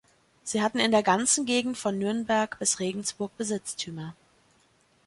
Sie 0.43 0.63
hatten 0.63 0.79
in 0.79 0.89
der 0.89 1.03
ganzen 1.03 1.45
Gegend 1.45 1.77
von 1.77 1.99
Nürnberg 1.99 2.57
bis 2.57 2.79
Regensburg 2.79 3.37
Besitztümer. 3.37 4.15